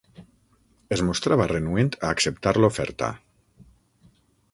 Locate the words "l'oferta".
2.63-3.11